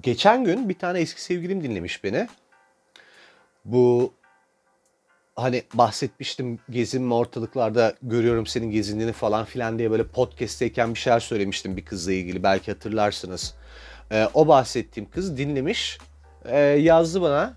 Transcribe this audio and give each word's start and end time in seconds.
Geçen 0.00 0.44
gün 0.44 0.68
bir 0.68 0.78
tane 0.78 1.00
eski 1.00 1.22
sevgilim 1.22 1.64
dinlemiş 1.64 2.04
beni. 2.04 2.28
Bu 3.64 4.14
hani 5.36 5.62
bahsetmiştim 5.74 6.58
gezinme 6.70 7.14
ortalıklarda 7.14 7.94
görüyorum 8.02 8.46
senin 8.46 8.70
gezindiğini 8.70 9.12
falan 9.12 9.44
filan 9.44 9.78
diye 9.78 9.90
böyle 9.90 10.06
podcast'teyken 10.06 10.94
bir 10.94 10.98
şeyler 10.98 11.20
söylemiştim 11.20 11.76
bir 11.76 11.84
kızla 11.84 12.12
ilgili 12.12 12.42
belki 12.42 12.72
hatırlarsınız. 12.72 13.54
Ee, 14.12 14.28
o 14.34 14.48
bahsettiğim 14.48 15.10
kız 15.10 15.38
dinlemiş 15.38 15.98
ee, 16.44 16.58
yazdı 16.58 17.22
bana 17.22 17.54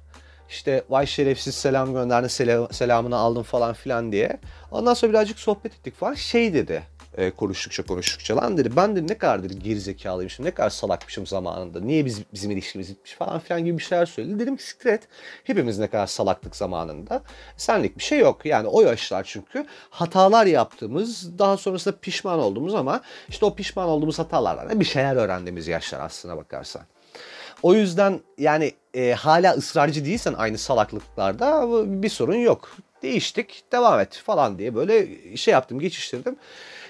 işte 0.50 0.84
vay 0.89 1.05
şerefsiz 1.05 1.55
selam 1.55 1.93
gönderdi 1.93 2.29
selamını 2.73 3.15
aldım 3.15 3.43
falan 3.43 3.73
filan 3.73 4.12
diye. 4.12 4.40
Ondan 4.71 4.93
sonra 4.93 5.12
birazcık 5.12 5.40
sohbet 5.40 5.73
ettik 5.73 5.95
falan 5.95 6.13
şey 6.13 6.54
dedi 6.54 6.84
e, 7.17 7.31
konuştukça 7.31 7.84
konuştukça 7.84 8.38
lan 8.38 8.58
dedi 8.58 8.76
ben 8.76 8.95
de 8.95 9.08
ne 9.08 9.17
kadar 9.17 9.44
dedi 9.44 9.59
gerizekalıymışım 9.59 10.45
ne 10.45 10.52
kadar 10.52 10.70
salakmışım 10.70 11.27
zamanında 11.27 11.80
niye 11.80 12.05
biz, 12.05 12.21
bizim 12.34 12.52
ilişkimiz 12.52 12.90
bitmiş 12.90 13.13
falan 13.13 13.40
filan 13.40 13.66
gibi 13.66 13.77
bir 13.77 13.84
şeyler 13.84 14.05
söyledi. 14.05 14.40
Dedim 14.40 14.58
ki 14.58 14.63
sikret 14.63 15.02
hepimiz 15.44 15.80
ne 15.80 15.88
kadar 15.88 16.07
salaklık 16.07 16.55
zamanında 16.55 17.21
senlik 17.57 17.98
bir 17.98 18.04
şey 18.04 18.20
yok 18.20 18.45
yani 18.45 18.68
o 18.68 18.81
yaşlar 18.81 19.23
çünkü 19.27 19.66
hatalar 19.90 20.45
yaptığımız 20.45 21.40
daha 21.40 21.57
sonrasında 21.57 21.98
pişman 21.98 22.40
olduğumuz 22.40 22.76
ama 22.76 23.02
işte 23.30 23.45
o 23.45 23.55
pişman 23.55 23.88
olduğumuz 23.88 24.20
hatalardan 24.20 24.80
bir 24.80 24.85
şeyler 24.85 25.16
öğrendiğimiz 25.16 25.68
yaşlar 25.68 25.99
aslına 25.99 26.38
bakarsan. 26.38 26.82
O 27.63 27.73
yüzden 27.73 28.20
yani 28.38 28.71
e, 28.93 29.13
hala 29.13 29.54
ısrarcı 29.54 30.05
değilsen 30.05 30.34
aynı 30.34 30.57
salaklıklarda 30.57 31.68
bir 32.04 32.09
sorun 32.09 32.35
yok. 32.35 32.77
Değiştik, 33.02 33.63
devam 33.71 33.99
et 33.99 34.21
falan 34.26 34.59
diye 34.59 34.76
böyle 34.76 35.07
şey 35.37 35.52
yaptım, 35.52 35.80
geçiştirdim. 35.80 36.35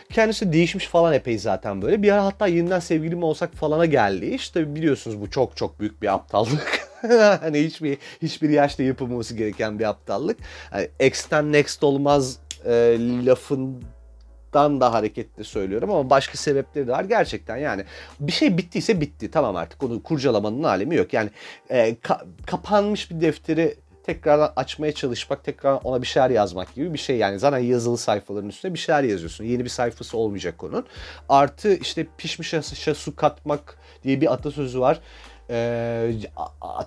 Kendisi 0.10 0.54
değişmiş 0.54 0.88
falan 0.88 1.14
epey 1.14 1.38
zaten 1.38 1.82
böyle. 1.82 2.04
Bir 2.04 2.12
ara 2.12 2.26
hatta 2.26 2.48
yeniden 2.48 2.80
sevgilim 2.80 3.24
olsak 3.24 3.54
falana 3.54 3.86
geldi. 3.86 4.26
İşte 4.26 4.76
biliyorsunuz 4.76 5.22
bu 5.22 5.30
çok 5.30 5.58
çok 5.58 5.80
büyük 5.80 6.02
bir 6.02 6.14
aptallık. 6.14 6.90
hani 7.42 7.64
hiçbir 7.64 7.98
hiçbir 8.22 8.50
yaşta 8.50 8.84
yapılması 8.84 9.36
gereken 9.36 9.80
bir 9.80 9.84
aptallık. 9.86 10.38
X'ten 11.00 11.52
next 11.52 11.84
olmaz 11.84 12.40
e, 12.66 12.98
lafın 13.26 13.84
dan 14.54 14.82
da 14.82 14.94
hareketli 14.94 15.44
söylüyorum 15.44 15.92
ama 15.92 16.10
başka 16.10 16.38
sebepleri 16.38 16.88
de 16.88 16.92
var. 16.92 17.04
Gerçekten 17.04 17.58
yani 17.58 17.84
bir 18.20 18.32
şey 18.32 18.58
bittiyse 18.58 19.02
bitti. 19.02 19.32
Tamam 19.32 19.56
artık 19.56 19.84
onu 19.84 20.04
kurcalamanın 20.04 20.64
alemi 20.64 20.96
yok. 20.96 21.14
Yani 21.14 21.30
e, 21.70 21.94
ka- 21.94 22.26
kapanmış 22.46 23.12
bir 23.12 23.22
defteri 23.22 23.76
tekrardan 24.04 24.54
açmaya 24.56 24.94
çalışmak, 24.94 25.44
tekrar 25.44 25.80
ona 25.84 26.02
bir 26.02 26.08
şeyler 26.08 26.30
yazmak 26.30 26.76
gibi 26.76 26.94
bir 26.94 26.98
şey. 26.98 27.18
Yani 27.18 27.40
zaten 27.40 27.58
yazılı 27.58 27.98
sayfaların 27.98 28.50
üstüne 28.50 28.74
bir 28.74 28.80
şeyler 28.80 29.04
yazıyorsun. 29.04 29.44
Yeni 29.44 29.64
bir 29.64 29.70
sayfası 29.70 30.18
olmayacak 30.18 30.64
onun. 30.64 30.86
Artı 31.30 31.74
işte 31.76 32.08
pişmiş 32.18 32.54
aşa 32.54 32.96
su 32.96 33.16
katmak 33.16 33.78
diye 34.04 34.22
bir 34.22 34.34
atasözü 34.34 34.80
var. 34.80 35.00
Ee, 35.50 36.12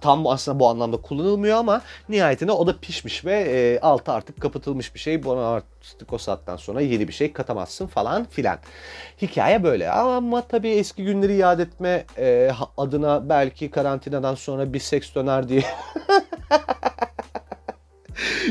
tam 0.00 0.26
aslında 0.26 0.60
bu 0.60 0.68
anlamda 0.68 0.96
kullanılmıyor 0.96 1.58
ama 1.58 1.82
nihayetinde 2.08 2.52
o 2.52 2.66
da 2.66 2.78
pişmiş 2.78 3.24
ve 3.24 3.40
e, 3.40 3.80
altı 3.80 4.12
artık 4.12 4.40
kapatılmış 4.40 4.94
bir 4.94 5.00
şey. 5.00 5.24
Buna 5.24 5.48
artık 5.48 6.12
o 6.12 6.18
saatten 6.18 6.56
sonra 6.56 6.80
yeni 6.80 7.08
bir 7.08 7.12
şey 7.12 7.32
katamazsın 7.32 7.86
falan 7.86 8.24
filan. 8.24 8.58
Hikaye 9.22 9.62
böyle 9.62 9.90
ama 9.90 10.40
tabii 10.40 10.70
eski 10.70 11.04
günleri 11.04 11.36
yad 11.36 11.58
etme 11.58 12.04
e, 12.18 12.50
adına 12.76 13.28
belki 13.28 13.70
karantinadan 13.70 14.34
sonra 14.34 14.72
bir 14.72 14.80
seks 14.80 15.14
döner 15.14 15.48
diye 15.48 15.62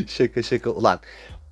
şaka 0.07 0.43
şaka. 0.43 0.69
Ulan 0.69 0.99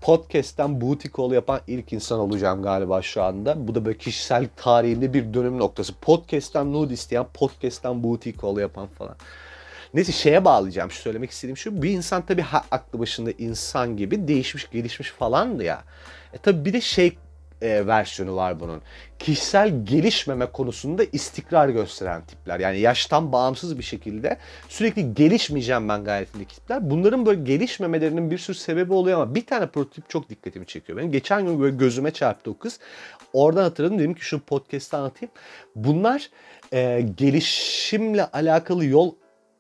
podcast'ten 0.04 0.82
booty 0.82 1.08
call 1.18 1.32
yapan 1.32 1.62
ilk 1.68 1.94
insan 1.94 2.20
olacağım 2.20 2.64
galiba 2.64 3.02
şu 3.02 3.24
anda. 3.24 3.68
Bu 3.68 3.76
da 3.76 3.86
böyle 3.86 3.98
kişisel 3.98 4.48
tarihimde 4.56 5.14
bir 5.14 5.34
dönüm 5.34 5.58
noktası. 5.58 5.94
Podcast'ten 6.02 6.74
nude 6.74 6.94
isteyen, 6.94 7.26
podcast'ten 7.34 8.04
booty 8.04 8.30
call 8.42 8.58
yapan 8.58 8.88
falan. 8.88 9.16
Neyse 9.94 10.12
şeye 10.12 10.46
bağlayacağım. 10.46 10.92
Şu 10.92 11.02
söylemek 11.02 11.32
istediğim 11.32 11.58
şu. 11.58 11.82
Bir 11.82 11.90
insan 11.90 12.26
tabii 12.26 12.46
aklı 12.72 13.00
başında 13.00 13.32
insan 13.32 13.98
gibi 13.98 14.28
değişmiş, 14.28 14.70
gelişmiş 14.72 15.12
falandı 15.12 15.64
ya. 15.64 15.84
E 16.34 16.38
tabii 16.38 16.66
bir 16.66 16.74
de 16.74 16.82
şey 16.82 17.18
e, 17.64 17.88
versiyonu 17.88 18.36
var 18.36 18.60
bunun. 18.60 18.82
Kişisel 19.20 19.86
gelişmeme 19.86 20.46
konusunda 20.46 21.04
istikrar 21.04 21.70
gösteren 21.70 22.22
tipler. 22.26 22.60
Yani 22.60 22.80
yaştan 22.80 23.32
bağımsız 23.32 23.78
bir 23.78 23.84
şekilde 23.84 24.38
sürekli 24.70 25.14
gelişmeyeceğim 25.14 25.90
ben 25.90 26.04
gayretindeki 26.04 26.56
tipler. 26.56 26.90
Bunların 26.90 27.26
böyle 27.26 27.44
gelişmemelerinin 27.44 28.32
bir 28.32 28.38
sürü 28.38 28.58
sebebi 28.58 28.94
oluyor 28.94 29.22
ama 29.22 29.36
bir 29.36 29.46
tane 29.46 29.68
prototip 29.68 30.10
çok 30.10 30.30
dikkatimi 30.30 30.66
çekiyor. 30.66 30.98
Benim 30.98 31.12
geçen 31.12 31.46
gün 31.46 31.62
böyle 31.62 31.76
gözüme 31.76 32.12
çarptı 32.12 32.52
o 32.52 32.58
kız. 32.58 32.80
Oradan 33.34 33.64
hatırladım 33.64 34.00
dedim 34.00 34.14
ki 34.14 34.26
şunu 34.26 34.42
podcast'ta 34.42 34.98
anlatayım. 34.98 35.32
Bunlar 35.76 36.30
e, 36.74 37.06
gelişimle 37.18 38.26
alakalı 38.26 38.86
yol 38.86 39.14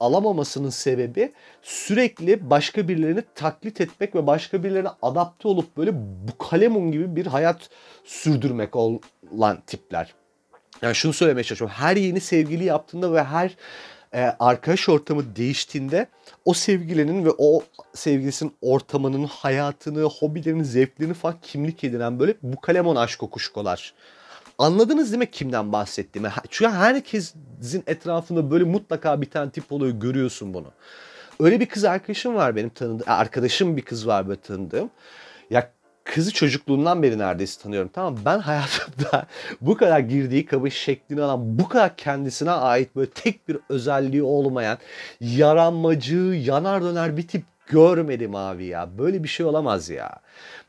alamamasının 0.04 0.70
sebebi 0.70 1.34
sürekli 1.62 2.50
başka 2.50 2.88
birilerini 2.88 3.24
taklit 3.36 3.82
etmek 3.82 4.16
ve 4.16 4.28
başka 4.28 4.64
birilerine 4.64 4.90
adapte 5.02 5.48
olup 5.48 5.78
böyle 5.78 5.94
bu 5.96 6.38
kalemun 6.38 6.92
gibi 6.92 7.16
bir 7.16 7.26
hayat 7.26 7.70
sürdürmek 8.06 8.76
olan 8.76 9.62
tipler. 9.68 10.14
Yani 10.82 10.96
şunu 10.96 11.14
söylemeye 11.14 11.44
çalışıyorum. 11.44 11.76
Her 11.80 11.96
yeni 11.96 12.20
sevgili 12.20 12.64
yaptığında 12.64 13.14
ve 13.14 13.24
her 13.24 13.56
e, 14.14 14.36
arkadaş 14.40 14.90
ortamı 14.90 15.36
değiştiğinde 15.36 16.08
o 16.46 16.54
sevgilinin 16.54 17.26
ve 17.26 17.30
o 17.38 17.64
sevgilisinin 17.94 18.54
ortamının, 18.62 19.24
hayatını, 19.24 20.02
hobilerini, 20.02 20.66
zevklerini 20.66 21.14
falan 21.14 21.36
kimlik 21.42 21.84
edinen 21.84 22.20
böyle 22.20 22.34
bu 22.44 22.62
kalemon 22.62 22.96
aşk 22.96 23.20
kokuşkolar 23.20 23.94
Anladınız 24.58 25.12
değil 25.12 25.20
mi 25.20 25.32
kimden 25.32 25.72
bahsettiğimi? 25.72 26.32
Çünkü 26.50 26.72
herkesin 26.72 27.84
etrafında 27.88 28.52
böyle 28.52 28.64
mutlaka 28.64 29.22
bir 29.22 29.30
tane 29.30 29.52
tip 29.52 29.72
oluyor 29.72 29.94
görüyorsun 30.00 30.54
bunu. 30.54 30.68
Öyle 31.40 31.60
bir 31.60 31.66
kız 31.66 31.84
arkadaşım 31.84 32.36
var 32.36 32.56
benim 32.56 32.70
tanıdığım. 32.70 33.10
Arkadaşım 33.10 33.78
bir 33.78 33.82
kız 33.82 34.08
var 34.08 34.28
böyle 34.28 34.42
tanıdığım. 34.42 34.90
Ya 35.50 35.72
kızı 36.04 36.34
çocukluğundan 36.34 37.04
beri 37.04 37.18
neredeyse 37.18 37.62
tanıyorum. 37.62 37.90
Tamam 37.94 38.18
ben 38.26 38.40
hayatımda 38.40 39.26
bu 39.62 39.78
kadar 39.78 40.00
girdiği 40.00 40.46
kabı 40.46 40.72
şeklini 40.72 41.22
alan, 41.22 41.60
bu 41.60 41.70
kadar 41.70 41.96
kendisine 41.98 42.52
ait 42.52 42.96
böyle 42.96 43.10
tek 43.10 43.48
bir 43.48 43.58
özelliği 43.70 44.24
olmayan, 44.24 44.78
yaranmacı, 45.20 46.18
yanar 46.18 46.84
döner 46.84 47.18
bir 47.18 47.28
tip 47.28 47.44
görmedim 47.68 48.36
abi 48.36 48.66
ya. 48.66 48.98
Böyle 48.98 49.24
bir 49.24 49.28
şey 49.28 49.46
olamaz 49.46 49.90
ya. 49.90 50.20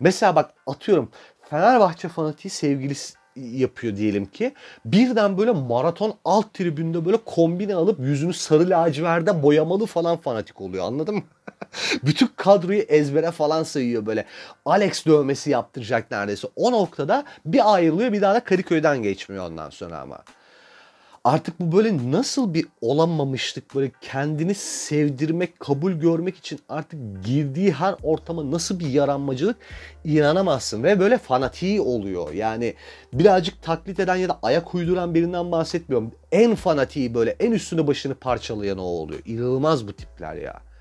Mesela 0.01 0.37
bak 0.37 0.51
atıyorum 0.67 1.11
Fenerbahçe 1.51 2.09
fanatiği 2.09 2.51
sevgilisi 2.51 3.15
yapıyor 3.37 3.97
diyelim 3.97 4.27
ki. 4.27 4.55
Birden 4.85 5.39
böyle 5.39 5.51
maraton 5.51 6.15
alt 6.25 6.55
tribünde 6.55 7.05
böyle 7.05 7.17
kombine 7.17 7.75
alıp 7.75 8.01
yüzünü 8.01 8.33
sarı 8.33 8.71
laciverde 8.71 9.43
boyamalı 9.43 9.87
falan 9.87 10.17
fanatik 10.17 10.61
oluyor 10.61 10.85
anladın 10.85 11.15
mı? 11.15 11.23
Bütün 12.03 12.31
kadroyu 12.37 12.81
ezbere 12.81 13.31
falan 13.31 13.63
sayıyor 13.63 14.07
böyle. 14.07 14.25
Alex 14.65 15.07
dövmesi 15.07 15.51
yaptıracak 15.51 16.11
neredeyse. 16.11 16.49
O 16.57 16.73
noktada 16.73 17.25
bir 17.47 17.75
ayrılıyor 17.75 18.13
bir 18.13 18.23
daha 18.23 18.35
da 18.35 18.45
Kadıköy'den 18.45 19.03
geçmiyor 19.03 19.51
ondan 19.51 19.71
sonra 19.71 19.99
ama 19.99 20.19
artık 21.25 21.61
bu 21.61 21.77
böyle 21.77 22.11
nasıl 22.11 22.55
bir 22.55 22.67
olamamışlık 22.81 23.75
böyle 23.75 23.93
kendini 24.01 24.55
sevdirmek, 24.55 25.61
kabul 25.61 25.93
görmek 25.93 26.37
için 26.37 26.61
artık 26.69 27.25
girdiği 27.25 27.73
her 27.73 27.95
ortama 28.03 28.51
nasıl 28.51 28.81
bir 28.81 28.89
yaranmacılık 28.89 29.57
inanamazsın 30.05 30.83
ve 30.83 31.01
böyle 31.01 31.19
fanatiği 31.19 31.81
oluyor. 31.81 32.33
Yani 32.33 32.75
birazcık 33.13 33.63
taklit 33.63 34.01
eden 34.01 34.17
ya 34.17 34.29
da 34.29 34.39
ayak 34.43 34.75
uyduran 34.75 35.15
birinden 35.15 35.53
bahsetmiyorum. 35.53 36.13
En 36.33 36.55
fanatiği 36.55 37.15
böyle 37.15 37.37
en 37.41 37.53
üstünü 37.53 37.87
başını 37.87 38.15
parçalayan 38.15 38.79
o 38.79 38.83
oluyor. 38.83 39.21
İnanılmaz 39.27 39.89
bu 39.89 39.93
tipler 39.93 40.35
ya 40.35 40.74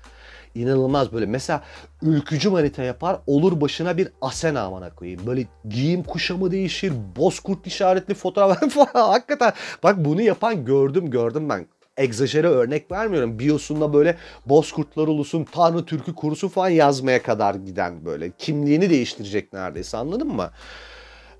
inanılmaz 0.54 1.12
böyle. 1.12 1.26
Mesela 1.26 1.62
ülkücü 2.02 2.50
manita 2.50 2.82
yapar 2.82 3.18
olur 3.26 3.60
başına 3.60 3.96
bir 3.96 4.08
Asena 4.20 4.60
amana 4.62 4.94
koyayım. 4.94 5.26
Böyle 5.26 5.46
giyim 5.68 6.02
kuşamı 6.02 6.50
değişir. 6.50 6.92
Bozkurt 7.16 7.66
işaretli 7.66 8.14
fotoğraf 8.14 8.70
falan. 8.70 9.10
Hakikaten 9.10 9.52
bak 9.82 10.04
bunu 10.04 10.22
yapan 10.22 10.64
gördüm 10.64 11.10
gördüm 11.10 11.48
ben 11.48 11.66
egzajere 11.96 12.46
örnek 12.46 12.90
vermiyorum. 12.92 13.38
Biosunda 13.38 13.92
böyle 13.92 14.16
Bozkurtlar 14.46 15.08
Ulusun, 15.08 15.44
Tanrı 15.44 15.84
Türk'ü 15.84 16.14
kurusu 16.14 16.48
falan 16.48 16.68
yazmaya 16.68 17.22
kadar 17.22 17.54
giden 17.54 18.04
böyle. 18.04 18.30
Kimliğini 18.38 18.90
değiştirecek 18.90 19.52
neredeyse 19.52 19.96
anladın 19.96 20.28
mı? 20.28 20.50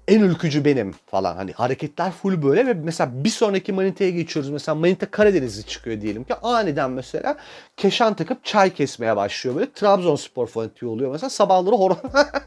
En 0.09 0.21
ülkücü 0.21 0.65
benim 0.65 0.95
falan. 1.07 1.37
Hani 1.37 1.53
hareketler 1.53 2.13
full 2.13 2.43
böyle 2.43 2.67
ve 2.67 2.75
mesela 2.75 3.25
bir 3.25 3.29
sonraki 3.29 3.73
manitaya 3.73 4.11
geçiyoruz. 4.11 4.51
Mesela 4.51 4.75
manita 4.75 5.11
Karadeniz'i 5.11 5.67
çıkıyor 5.67 6.01
diyelim 6.01 6.25
ki 6.25 6.35
aniden 6.35 6.91
mesela 6.91 7.37
keşan 7.77 8.15
takıp 8.15 8.45
çay 8.45 8.75
kesmeye 8.75 9.17
başlıyor 9.17 9.57
böyle. 9.57 9.73
Trabzonspor 9.73 10.47
fanatiği 10.47 10.91
oluyor 10.91 11.13
mesela 11.13 11.31
sabahları 11.31 11.75
horon 11.75 11.99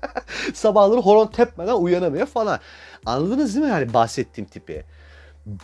sabahları 0.53 0.99
horon 0.99 1.27
tepmeden 1.27 1.75
uyanamıyor 1.75 2.27
falan. 2.27 2.59
Anladınız 3.05 3.55
değil 3.55 3.65
mi 3.65 3.71
yani 3.71 3.93
bahsettiğim 3.93 4.49
tipi? 4.49 4.85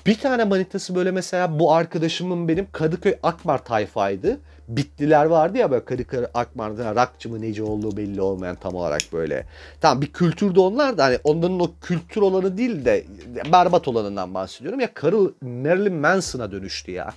Bir 0.07 0.19
tane 0.19 0.44
manitası 0.44 0.95
böyle 0.95 1.12
mesela 1.12 1.59
bu 1.59 1.74
arkadaşımın 1.74 2.47
benim 2.47 2.68
Kadıköy 2.71 3.15
Akmar 3.24 3.65
tayfaydı. 3.65 4.39
Bitliler 4.68 5.25
vardı 5.25 5.57
ya 5.57 5.71
böyle 5.71 5.85
Kadıköy 5.85 6.25
Akmar'da 6.33 6.95
rakçı 6.95 7.30
mı 7.30 7.41
neci 7.41 7.63
olduğu 7.63 7.97
belli 7.97 8.21
olmayan 8.21 8.56
tam 8.56 8.75
olarak 8.75 9.01
böyle. 9.13 9.45
Tamam 9.81 10.01
bir 10.01 10.12
kültürde 10.12 10.59
onlar 10.59 10.97
da 10.97 11.03
hani 11.03 11.19
onların 11.24 11.59
o 11.59 11.71
kültür 11.81 12.21
olanı 12.21 12.57
değil 12.57 12.85
de 12.85 13.06
berbat 13.51 13.88
olanından 13.88 14.33
bahsediyorum. 14.33 14.80
Ya 14.80 14.94
karı 14.94 15.18
Marilyn 15.41 15.94
Manson'a 15.94 16.51
dönüştü 16.51 16.91
ya. 16.91 17.13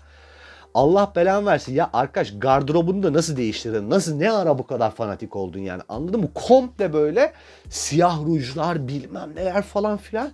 Allah 0.77 1.13
belan 1.17 1.47
versin. 1.47 1.75
Ya 1.75 1.91
arkadaş 1.93 2.33
gardırobunu 2.39 3.03
da 3.03 3.13
nasıl 3.13 3.37
değiştirdin? 3.37 3.91
Nasıl 3.91 4.17
ne 4.17 4.31
ara 4.31 4.59
bu 4.59 4.67
kadar 4.67 4.91
fanatik 4.91 5.37
oldun 5.37 5.59
yani? 5.59 5.83
Anladın 5.89 6.21
mı? 6.21 6.29
Komple 6.35 6.93
böyle 6.93 7.33
siyah 7.71 8.25
rujlar 8.27 8.89
bilmem 8.89 9.31
neler 9.37 9.63
falan 9.63 9.97
filan. 9.97 10.31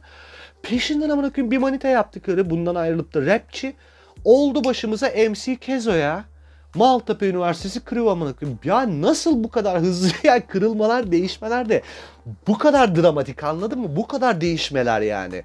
Peşinden 0.63 1.09
amına 1.09 1.33
koyayım 1.33 1.51
bir 1.51 1.59
manita 1.59 1.89
yaptı 1.89 2.23
karı. 2.23 2.51
Bundan 2.51 2.75
ayrılıp 2.75 3.15
da 3.15 3.27
rapçi. 3.27 3.75
Oldu 4.25 4.65
başımıza 4.65 5.07
MC 5.31 5.57
Kezo 5.57 5.93
ya. 5.93 6.25
Maltepe 6.75 7.29
Üniversitesi 7.29 7.81
kırıyor 7.81 8.13
amına 8.13 8.33
koyayım. 8.33 8.59
Ya 8.65 9.03
nasıl 9.03 9.45
bu 9.45 9.51
kadar 9.51 9.81
hızlı 9.81 10.09
yani 10.25 10.41
kırılmalar, 10.41 11.13
değişmeler 11.13 11.69
de 11.69 11.83
bu 12.49 12.59
kadar 12.59 12.97
dramatik 12.97 13.45
anladın 13.45 13.79
mı? 13.79 13.97
Bu 13.97 14.07
kadar 14.07 14.41
değişmeler 14.41 15.01
yani. 15.01 15.43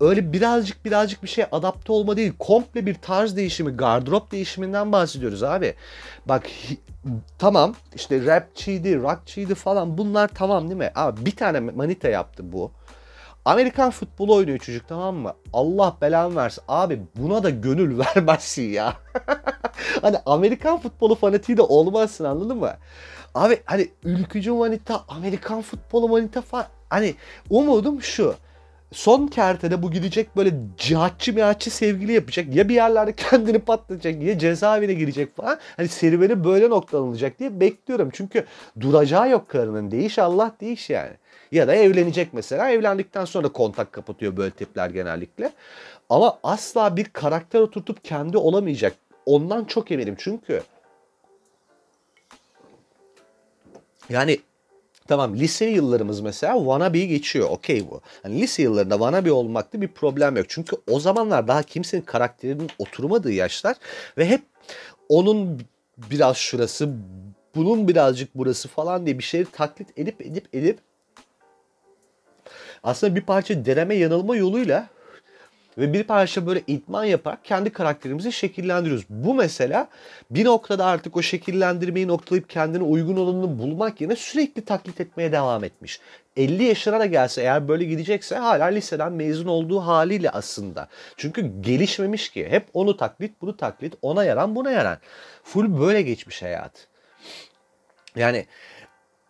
Öyle 0.00 0.32
birazcık 0.32 0.84
birazcık 0.84 1.22
bir 1.22 1.28
şey 1.28 1.44
adapte 1.52 1.92
olma 1.92 2.16
değil. 2.16 2.32
Komple 2.38 2.86
bir 2.86 2.94
tarz 2.94 3.36
değişimi, 3.36 3.70
gardırop 3.70 4.32
değişiminden 4.32 4.92
bahsediyoruz 4.92 5.42
abi. 5.42 5.74
Bak 6.26 6.46
tamam 7.38 7.74
işte 7.94 8.26
rapçiydi, 8.26 8.96
rockçıydı 9.00 9.54
falan 9.54 9.98
bunlar 9.98 10.28
tamam 10.28 10.68
değil 10.68 10.78
mi? 10.78 10.90
Ama 10.94 11.16
bir 11.16 11.36
tane 11.36 11.60
manita 11.60 12.08
yaptı 12.08 12.52
bu. 12.52 12.72
Amerikan 13.44 13.90
futbolu 13.90 14.34
oynuyor 14.34 14.58
çocuk 14.58 14.88
tamam 14.88 15.16
mı? 15.16 15.32
Allah 15.52 15.96
belanı 16.00 16.36
versin. 16.36 16.64
Abi 16.68 17.02
buna 17.16 17.42
da 17.42 17.50
gönül 17.50 17.98
vermezsin 18.16 18.62
ya. 18.62 18.96
hani 20.02 20.16
Amerikan 20.26 20.78
futbolu 20.78 21.14
fanatiği 21.14 21.58
de 21.58 21.62
olmazsın 21.62 22.24
anladın 22.24 22.56
mı? 22.56 22.72
Abi 23.34 23.62
hani 23.64 23.88
ülkücü 24.04 24.52
manita, 24.52 25.04
Amerikan 25.08 25.62
futbolu 25.62 26.08
manita 26.08 26.40
falan. 26.40 26.66
Hani 26.88 27.14
umudum 27.50 28.02
şu. 28.02 28.34
Son 28.92 29.26
kertede 29.26 29.82
bu 29.82 29.90
gidecek 29.90 30.36
böyle 30.36 30.50
cihatçı 30.76 31.34
mihatçı 31.34 31.70
sevgili 31.70 32.12
yapacak. 32.12 32.54
Ya 32.54 32.68
bir 32.68 32.74
yerlerde 32.74 33.12
kendini 33.16 33.58
patlatacak 33.58 34.22
ya 34.22 34.38
cezaevine 34.38 34.94
girecek 34.94 35.36
falan. 35.36 35.58
Hani 35.76 35.88
serüveni 35.88 36.44
böyle 36.44 36.70
noktalanacak 36.70 37.38
diye 37.38 37.60
bekliyorum. 37.60 38.10
Çünkü 38.12 38.44
duracağı 38.80 39.30
yok 39.30 39.48
karının. 39.48 39.90
Değiş 39.90 40.18
Allah 40.18 40.52
değiş 40.60 40.90
yani. 40.90 41.12
Ya 41.52 41.68
da 41.68 41.74
evlenecek 41.74 42.28
mesela. 42.32 42.70
Evlendikten 42.70 43.24
sonra 43.24 43.48
kontak 43.48 43.92
kapatıyor 43.92 44.36
böyle 44.36 44.50
tipler 44.50 44.90
genellikle. 44.90 45.52
Ama 46.10 46.38
asla 46.42 46.96
bir 46.96 47.04
karakter 47.04 47.60
oturtup 47.60 48.04
kendi 48.04 48.36
olamayacak. 48.36 48.94
Ondan 49.26 49.64
çok 49.64 49.90
eminim 49.90 50.14
çünkü 50.18 50.62
yani 54.08 54.38
Tamam 55.08 55.36
lise 55.36 55.64
yıllarımız 55.66 56.20
mesela 56.20 56.58
wannabe 56.58 57.04
geçiyor. 57.04 57.50
Okey 57.50 57.90
bu. 57.90 58.00
Yani 58.24 58.40
lise 58.40 58.62
yıllarında 58.62 58.94
wannabe 58.94 59.32
olmakta 59.32 59.80
bir 59.80 59.88
problem 59.88 60.36
yok. 60.36 60.46
Çünkü 60.48 60.76
o 60.90 61.00
zamanlar 61.00 61.48
daha 61.48 61.62
kimsenin 61.62 62.02
karakterinin 62.02 62.70
oturmadığı 62.78 63.32
yaşlar 63.32 63.76
ve 64.18 64.26
hep 64.26 64.42
onun 65.08 65.60
biraz 66.10 66.36
şurası, 66.36 66.90
bunun 67.54 67.88
birazcık 67.88 68.34
burası 68.34 68.68
falan 68.68 69.06
diye 69.06 69.18
bir 69.18 69.24
şeyi 69.24 69.44
taklit 69.44 69.98
edip 69.98 70.20
edip 70.20 70.54
edip 70.54 70.78
aslında 72.82 73.16
bir 73.16 73.20
parça 73.20 73.64
deneme 73.64 73.94
yanılma 73.94 74.36
yoluyla 74.36 74.88
ve 75.78 75.92
bir 75.92 76.02
parça 76.02 76.46
böyle 76.46 76.62
idman 76.66 77.04
yaparak 77.04 77.44
kendi 77.44 77.70
karakterimizi 77.70 78.32
şekillendiriyoruz. 78.32 79.04
Bu 79.08 79.34
mesela 79.34 79.88
bir 80.30 80.44
noktada 80.44 80.86
artık 80.86 81.16
o 81.16 81.22
şekillendirmeyi 81.22 82.08
noktalayıp 82.08 82.50
kendine 82.50 82.82
uygun 82.82 83.16
olanını 83.16 83.58
bulmak 83.58 84.00
yerine 84.00 84.16
sürekli 84.16 84.64
taklit 84.64 85.00
etmeye 85.00 85.32
devam 85.32 85.64
etmiş. 85.64 86.00
50 86.36 86.64
yaşına 86.64 87.00
da 87.00 87.06
gelse 87.06 87.40
eğer 87.40 87.68
böyle 87.68 87.84
gidecekse 87.84 88.36
hala 88.36 88.64
liseden 88.64 89.12
mezun 89.12 89.46
olduğu 89.46 89.80
haliyle 89.80 90.30
aslında. 90.30 90.88
Çünkü 91.16 91.60
gelişmemiş 91.60 92.28
ki. 92.28 92.46
Hep 92.50 92.66
onu 92.74 92.96
taklit, 92.96 93.40
bunu 93.40 93.56
taklit, 93.56 93.94
ona 94.02 94.24
yaran, 94.24 94.54
buna 94.54 94.70
yaran. 94.70 94.98
Full 95.44 95.80
böyle 95.80 96.02
geçmiş 96.02 96.42
hayat. 96.42 96.88
Yani 98.16 98.46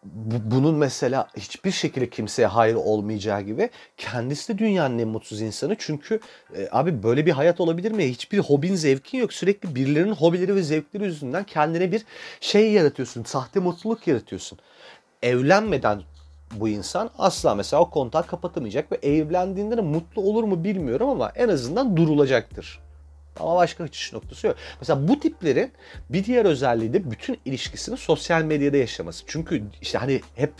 bunun 0.05 0.75
mesela 0.75 1.29
hiçbir 1.37 1.71
şekilde 1.71 2.11
kimseye 2.11 2.47
hayır 2.47 2.75
olmayacağı 2.75 3.43
gibi 3.43 3.71
kendisi 3.97 4.55
de 4.55 4.59
dünyanın 4.59 4.99
en 4.99 5.09
mutsuz 5.09 5.41
insanı. 5.41 5.77
Çünkü 5.79 6.21
e, 6.57 6.69
abi 6.71 7.03
böyle 7.03 7.27
bir 7.27 7.33
hayat 7.33 7.61
olabilir 7.61 7.93
mi? 7.93 8.05
Hiçbir 8.05 8.39
hobin 8.39 8.75
zevkin 8.75 9.19
yok. 9.19 9.33
Sürekli 9.33 9.75
birilerinin 9.75 10.13
hobileri 10.13 10.55
ve 10.55 10.63
zevkleri 10.63 11.05
yüzünden 11.05 11.45
kendine 11.45 11.93
bir 11.93 12.05
şey 12.41 12.73
yaratıyorsun. 12.73 13.25
Sahte 13.25 13.61
mutluluk 13.61 14.07
yaratıyorsun. 14.07 14.59
Evlenmeden 15.23 16.03
bu 16.53 16.69
insan 16.69 17.11
asla 17.19 17.55
mesela 17.55 17.83
o 17.83 17.91
kontağı 17.91 18.27
kapatamayacak 18.27 18.93
ve 18.93 18.97
evlendiğinde 19.03 19.77
de 19.77 19.81
mutlu 19.81 20.23
olur 20.23 20.45
mu 20.45 20.65
bilmiyorum 20.65 21.09
ama 21.09 21.33
en 21.35 21.49
azından 21.49 21.97
durulacaktır. 21.97 22.88
Ama 23.41 23.57
başka 23.57 23.85
kaçış 23.85 24.13
noktası 24.13 24.47
yok. 24.47 24.57
Mesela 24.81 25.09
bu 25.09 25.21
tiplerin 25.21 25.73
bir 26.11 26.25
diğer 26.25 26.45
özelliği 26.45 26.93
de 26.93 27.11
bütün 27.11 27.39
ilişkisini 27.45 27.97
sosyal 27.97 28.43
medyada 28.43 28.77
yaşaması. 28.77 29.25
Çünkü 29.27 29.63
işte 29.83 29.99
hani 29.99 30.21
hep 30.35 30.53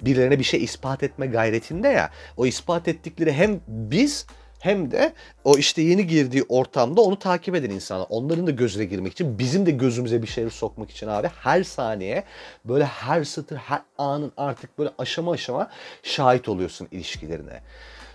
birilerine 0.00 0.38
bir 0.38 0.44
şey 0.44 0.64
ispat 0.64 1.02
etme 1.02 1.26
gayretinde 1.26 1.88
ya. 1.88 2.10
O 2.36 2.46
ispat 2.46 2.88
ettikleri 2.88 3.32
hem 3.32 3.60
biz 3.68 4.26
hem 4.60 4.90
de 4.90 5.12
o 5.44 5.58
işte 5.58 5.82
yeni 5.82 6.06
girdiği 6.06 6.44
ortamda 6.48 7.00
onu 7.00 7.18
takip 7.18 7.54
eden 7.54 7.70
insanlar. 7.70 8.06
Onların 8.10 8.46
da 8.46 8.50
gözüne 8.50 8.84
girmek 8.84 9.12
için, 9.12 9.38
bizim 9.38 9.66
de 9.66 9.70
gözümüze 9.70 10.22
bir 10.22 10.26
şeyler 10.26 10.50
sokmak 10.50 10.90
için 10.90 11.08
abi 11.08 11.28
her 11.42 11.62
saniye 11.62 12.24
böyle 12.64 12.84
her 12.84 13.24
satır, 13.24 13.56
her 13.56 13.82
anın 13.98 14.32
artık 14.36 14.78
böyle 14.78 14.90
aşama 14.98 15.32
aşama 15.32 15.70
şahit 16.02 16.48
oluyorsun 16.48 16.88
ilişkilerine 16.90 17.60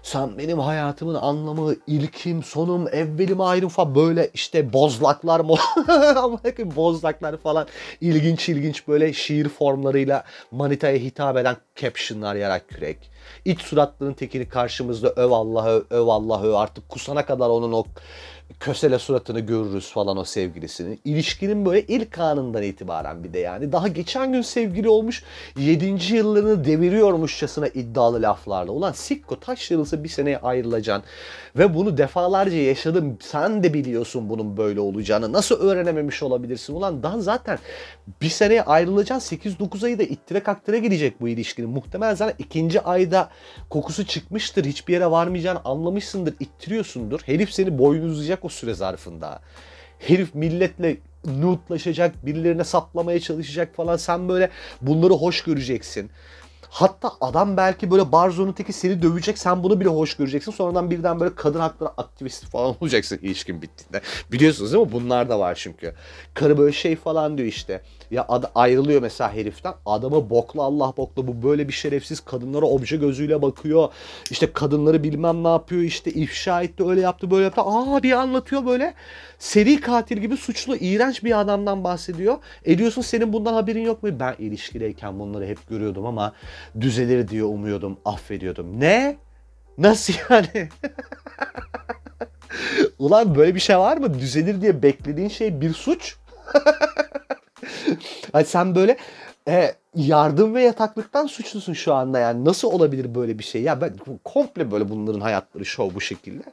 sen 0.05 0.37
benim 0.37 0.59
hayatımın 0.59 1.15
anlamı, 1.15 1.75
ilkim, 1.87 2.43
sonum, 2.43 2.87
evvelim, 2.87 3.41
ayrım 3.41 3.69
falan 3.69 3.95
böyle 3.95 4.29
işte 4.33 4.73
bozlaklar 4.73 5.39
mı? 5.39 5.55
bozlaklar 6.75 7.37
falan 7.37 7.67
ilginç 8.01 8.49
ilginç 8.49 8.87
böyle 8.87 9.13
şiir 9.13 9.49
formlarıyla 9.49 10.23
manitaya 10.51 10.97
hitap 10.97 11.37
eden 11.37 11.57
captionlar 11.75 12.35
yarak 12.35 12.69
kürek. 12.69 13.14
İç 13.45 13.61
suratlının 13.61 14.13
tekini 14.13 14.49
karşımızda 14.49 15.09
öv 15.09 15.31
Allah'ı, 15.31 15.85
öv 15.89 16.07
Allah'ı 16.07 16.57
artık 16.57 16.89
kusana 16.89 17.25
kadar 17.25 17.49
onun 17.49 17.71
o 17.71 17.83
kösele 18.59 18.99
suratını 18.99 19.39
görürüz 19.39 19.91
falan 19.91 20.17
o 20.17 20.23
sevgilisini. 20.23 20.99
İlişkinin 21.05 21.65
böyle 21.65 21.81
ilk 21.81 22.19
anından 22.19 22.63
itibaren 22.63 23.23
bir 23.23 23.33
de 23.33 23.39
yani. 23.39 23.71
Daha 23.71 23.87
geçen 23.87 24.31
gün 24.31 24.41
sevgili 24.41 24.89
olmuş 24.89 25.23
7. 25.57 26.15
yıllarını 26.15 26.65
deviriyormuşçasına 26.65 27.67
iddialı 27.67 28.21
laflarla. 28.21 28.71
Ulan 28.71 28.91
sikko 28.91 29.39
taş 29.39 29.71
yarılsa 29.71 30.03
bir 30.03 30.09
seneye 30.09 30.37
ayrılacaksın. 30.37 31.05
Ve 31.57 31.73
bunu 31.75 31.97
defalarca 31.97 32.57
yaşadım. 32.57 33.17
Sen 33.21 33.63
de 33.63 33.73
biliyorsun 33.73 34.29
bunun 34.29 34.57
böyle 34.57 34.79
olacağını. 34.79 35.33
Nasıl 35.33 35.55
öğrenememiş 35.55 36.23
olabilirsin? 36.23 36.73
Ulan 36.73 37.03
daha 37.03 37.19
zaten 37.19 37.59
bir 38.21 38.29
seneye 38.29 38.63
ayrılacaksın. 38.63 39.37
8-9 39.37 39.85
ayı 39.85 39.99
da 39.99 40.03
ittire 40.03 40.39
kaktıra 40.39 40.77
gidecek 40.77 41.21
bu 41.21 41.27
ilişkinin. 41.27 41.69
Muhtemelen 41.69 42.15
zaten 42.15 42.35
ikinci 42.39 42.81
ayda 42.81 43.14
kokusu 43.69 44.05
çıkmıştır. 44.05 44.65
Hiçbir 44.65 44.93
yere 44.93 45.11
varmayacağını 45.11 45.61
anlamışsındır. 45.65 46.35
ittiriyorsundur. 46.39 47.21
Herif 47.25 47.53
seni 47.53 47.77
boynuzlayacak 47.77 48.45
o 48.45 48.49
süre 48.49 48.73
zarfında. 48.73 49.39
Herif 49.99 50.35
milletle 50.35 50.97
nude'laşacak, 51.25 52.25
birilerine 52.25 52.63
saplamaya 52.63 53.19
çalışacak 53.19 53.75
falan. 53.75 53.97
Sen 53.97 54.29
böyle 54.29 54.49
bunları 54.81 55.13
hoş 55.13 55.43
göreceksin. 55.43 56.11
Hatta 56.69 57.11
adam 57.21 57.57
belki 57.57 57.91
böyle 57.91 58.11
barzonun 58.11 58.51
teki 58.51 58.73
seni 58.73 59.01
dövecek 59.01 59.37
sen 59.37 59.63
bunu 59.63 59.79
bile 59.79 59.89
hoş 59.89 60.17
göreceksin. 60.17 60.51
Sonradan 60.51 60.91
birden 60.91 61.19
böyle 61.19 61.35
kadın 61.35 61.59
hakları 61.59 61.89
aktivisti 61.89 62.47
falan 62.47 62.75
olacaksın 62.81 63.19
ilişkin 63.21 63.61
bittiğinde. 63.61 64.01
Biliyorsunuz 64.31 64.73
değil 64.73 64.85
mi? 64.85 64.91
Bunlar 64.91 65.29
da 65.29 65.39
var 65.39 65.55
çünkü. 65.55 65.93
Karı 66.33 66.57
böyle 66.57 66.71
şey 66.71 66.95
falan 66.95 67.37
diyor 67.37 67.49
işte. 67.49 67.81
Ya 68.11 68.25
ad- 68.29 68.51
ayrılıyor 68.55 69.01
mesela 69.01 69.33
heriften. 69.33 69.73
Adama 69.85 70.29
bokla 70.29 70.63
Allah 70.63 70.93
bokla 70.97 71.27
bu 71.27 71.43
böyle 71.49 71.67
bir 71.67 71.73
şerefsiz 71.73 72.19
kadınlara 72.19 72.65
obje 72.65 72.97
gözüyle 72.97 73.41
bakıyor. 73.41 73.89
İşte 74.31 74.53
kadınları 74.53 75.03
bilmem 75.03 75.43
ne 75.43 75.47
yapıyor 75.47 75.81
işte 75.81 76.11
ifşa 76.11 76.61
etti 76.61 76.83
öyle 76.87 77.01
yaptı 77.01 77.31
böyle 77.31 77.43
yaptı. 77.43 77.61
Aa 77.61 78.03
bir 78.03 78.11
anlatıyor 78.11 78.65
böyle. 78.65 78.93
Seri 79.39 79.81
katil 79.81 80.17
gibi 80.17 80.37
suçlu 80.37 80.75
iğrenç 80.75 81.23
bir 81.23 81.39
adamdan 81.39 81.83
bahsediyor. 81.83 82.37
Ediyorsun 82.65 83.01
senin 83.01 83.33
bundan 83.33 83.53
haberin 83.53 83.81
yok 83.85 84.03
mu? 84.03 84.09
Ben 84.19 84.35
ilişkideyken 84.39 85.19
bunları 85.19 85.45
hep 85.45 85.69
görüyordum 85.69 86.05
ama 86.05 86.33
düzelir 86.81 87.27
diye 87.27 87.43
umuyordum, 87.43 87.97
affediyordum. 88.05 88.79
Ne? 88.79 89.17
Nasıl 89.77 90.13
yani? 90.29 90.69
Ulan 92.99 93.35
böyle 93.35 93.55
bir 93.55 93.59
şey 93.59 93.77
var 93.77 93.97
mı? 93.97 94.19
Düzelir 94.19 94.61
diye 94.61 94.83
beklediğin 94.83 95.29
şey 95.29 95.61
bir 95.61 95.73
suç. 95.73 96.15
hani 98.31 98.45
sen 98.45 98.75
böyle 98.75 98.97
e, 99.47 99.75
yardım 99.95 100.55
ve 100.55 100.63
yataklıktan 100.63 101.27
suçlusun 101.27 101.73
şu 101.73 101.93
anda 101.93 102.19
yani. 102.19 102.45
Nasıl 102.45 102.71
olabilir 102.71 103.15
böyle 103.15 103.39
bir 103.39 103.43
şey? 103.43 103.61
Ya 103.61 103.81
ben 103.81 103.93
komple 104.23 104.71
böyle 104.71 104.89
bunların 104.89 105.21
hayatları 105.21 105.65
şov 105.65 105.95
bu 105.95 106.01
şekilde. 106.01 106.43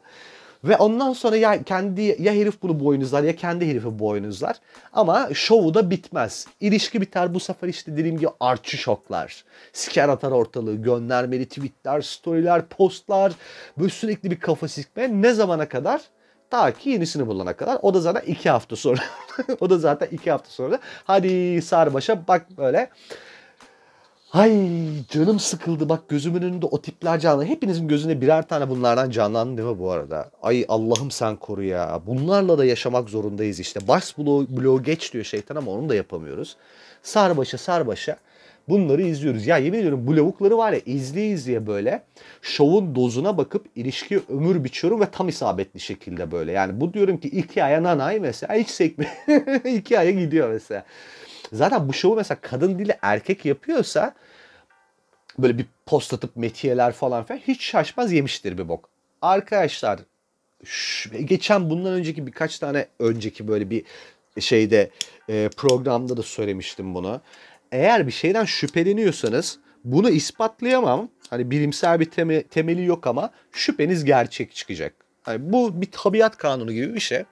Ve 0.65 0.77
ondan 0.77 1.13
sonra 1.13 1.37
ya 1.37 1.63
kendi 1.63 2.17
ya 2.19 2.33
herif 2.33 2.63
bunu 2.63 2.81
boynuzlar 2.81 3.23
ya 3.23 3.37
kendi 3.37 3.69
herifi 3.69 3.99
boynuzlar. 3.99 4.57
Ama 4.93 5.29
şovu 5.35 5.75
da 5.75 5.91
bitmez. 5.91 6.47
İlişki 6.61 7.01
biter 7.01 7.35
bu 7.35 7.41
sefer 7.41 7.69
işte 7.69 7.97
dediğim 7.97 8.19
gibi 8.19 8.31
artçı 8.41 8.77
şoklar. 8.77 9.45
Siker 9.73 10.09
atar 10.09 10.31
ortalığı, 10.31 10.75
göndermeli 10.75 11.49
tweetler, 11.49 12.01
storyler, 12.01 12.67
postlar. 12.69 13.33
Böyle 13.79 13.91
sürekli 13.91 14.31
bir 14.31 14.41
kafa 14.41 14.69
sikme. 14.69 15.23
Ne 15.23 15.33
zamana 15.33 15.69
kadar? 15.69 16.01
Ta 16.53 16.73
ki 16.73 16.91
yenisini 16.91 17.27
bulana 17.27 17.57
kadar. 17.57 17.79
O 17.83 17.95
da 17.95 18.01
zaten 18.01 18.33
iki 18.33 18.51
hafta 18.51 18.77
sonra. 18.77 19.01
o 19.61 19.71
da 19.71 19.79
zaten 19.79 20.09
iki 20.11 20.31
hafta 20.31 20.51
sonra. 20.51 20.79
Hadi 21.05 21.63
sarbaşa 21.63 22.27
bak 22.29 22.47
böyle. 22.59 22.91
Ay 24.33 24.53
canım 25.09 25.41
sıkıldı 25.41 25.89
bak 25.89 26.09
gözümün 26.09 26.43
önünde 26.43 26.67
o 26.67 26.83
tipler 26.83 27.21
canlı. 27.21 27.45
Hepinizin 27.45 27.89
gözünde 27.89 28.21
birer 28.21 28.49
tane 28.49 28.69
bunlardan 28.69 29.11
canlandı 29.11 29.57
değil 29.57 29.69
mi 29.69 29.79
bu 29.79 29.91
arada? 29.91 30.31
Ay 30.43 30.65
Allah'ım 30.69 31.11
sen 31.11 31.37
koru 31.37 31.63
ya. 31.63 32.01
Bunlarla 32.07 32.59
da 32.59 32.65
yaşamak 32.65 33.09
zorundayız 33.09 33.61
işte. 33.61 33.89
Bars 33.89 34.19
bloğu, 34.19 34.47
bloğu 34.49 34.83
geç 34.83 35.13
diyor 35.13 35.25
şeytan 35.25 35.57
ama 35.57 35.71
onu 35.71 35.89
da 35.89 35.95
yapamıyoruz. 35.95 36.57
Sarbaşa 37.03 37.59
sarbaşa 37.59 38.17
bunları 38.69 39.03
izliyoruz. 39.03 39.47
Ya 39.47 39.59
yemin 39.59 39.79
ediyorum 39.79 40.07
bu 40.07 40.17
lavukları 40.17 40.59
var 40.59 40.73
ya 40.73 40.81
izleye 40.87 41.29
izleye 41.29 41.67
böyle 41.67 42.03
şovun 42.43 42.95
dozuna 42.95 43.39
bakıp 43.39 43.67
ilişkiye 43.77 44.21
ömür 44.29 44.65
biçiyorum 44.65 45.01
ve 45.01 45.11
tam 45.11 45.29
isabetli 45.29 45.81
şekilde 45.81 46.31
böyle. 46.31 46.53
Yani 46.53 46.81
bu 46.81 46.95
diyorum 46.95 47.21
ki 47.21 47.29
iki 47.29 47.65
aya 47.65 47.83
nanay 47.83 48.21
mesela 48.21 48.55
hiç 48.55 48.69
sekme. 48.69 49.07
iki 49.65 49.99
aya 49.99 50.11
gidiyor 50.11 50.51
mesela. 50.51 50.85
Zaten 51.53 51.89
bu 51.89 51.93
şovu 51.93 52.17
mesela 52.17 52.39
kadın 52.41 52.79
dili 52.79 52.97
erkek 53.03 53.45
yapıyorsa 53.45 54.15
böyle 55.39 55.59
bir 55.59 55.67
post 55.87 56.15
atıp 56.15 56.37
metiyeler 56.37 56.93
falan 56.93 57.25
filan 57.25 57.41
hiç 57.41 57.65
şaşmaz 57.65 58.13
yemiştir 58.13 58.59
bir 58.59 58.69
bok. 58.69 58.89
Arkadaşlar 59.23 60.01
geçen 61.25 61.71
bundan 61.71 61.93
önceki 61.93 62.27
birkaç 62.27 62.59
tane 62.59 62.87
önceki 62.99 63.49
böyle 63.49 63.71
bir 63.71 63.85
şeyde 64.41 64.91
e, 65.29 65.49
programda 65.57 66.17
da 66.17 66.23
söylemiştim 66.23 66.95
bunu. 66.95 67.21
Eğer 67.73 68.07
bir 68.07 68.13
şeyden 68.13 68.45
şüpheleniyorsanız 68.45 69.59
bunu 69.85 70.11
ispatlayamam. 70.11 71.09
Hani 71.31 71.51
bilimsel 71.51 72.01
bir 72.01 72.11
teme, 72.11 72.43
temeli 72.43 72.85
yok 72.85 73.07
ama 73.07 73.31
şüpheniz 73.53 74.05
gerçek 74.05 74.55
çıkacak. 74.55 74.95
Hani 75.23 75.53
bu 75.53 75.81
bir 75.81 75.91
tabiat 75.91 76.37
kanunu 76.37 76.73
gibi 76.73 76.95
bir 76.95 77.01
şey. 77.01 77.25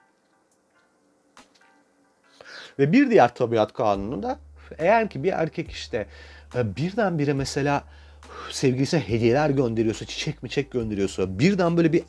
Ve 2.79 2.91
bir 2.91 3.09
diğer 3.09 3.35
tabiat 3.35 3.73
kanunu 3.73 4.23
da 4.23 4.39
eğer 4.77 5.09
ki 5.09 5.23
bir 5.23 5.31
erkek 5.31 5.71
işte 5.71 6.07
e, 6.55 6.75
birdenbire 6.75 7.33
mesela 7.33 7.83
sevgilisine 8.49 8.99
hediyeler 8.99 9.49
gönderiyorsa, 9.49 10.05
çiçek 10.05 10.43
mi 10.43 10.49
çek 10.49 10.71
gönderiyorsa, 10.71 11.39
birden 11.39 11.77
böyle 11.77 11.93
bir 11.93 12.03